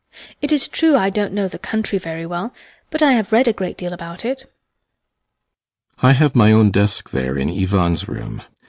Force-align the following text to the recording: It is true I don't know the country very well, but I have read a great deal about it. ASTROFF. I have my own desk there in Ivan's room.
It 0.41 0.51
is 0.51 0.67
true 0.67 0.97
I 0.97 1.11
don't 1.11 1.31
know 1.31 1.47
the 1.47 1.59
country 1.59 1.99
very 1.99 2.25
well, 2.25 2.51
but 2.89 3.03
I 3.03 3.11
have 3.11 3.31
read 3.31 3.47
a 3.47 3.53
great 3.53 3.77
deal 3.77 3.93
about 3.93 4.25
it. 4.25 4.49
ASTROFF. 5.97 5.99
I 6.03 6.11
have 6.13 6.35
my 6.35 6.51
own 6.51 6.71
desk 6.71 7.11
there 7.11 7.37
in 7.37 7.51
Ivan's 7.51 8.07
room. 8.09 8.41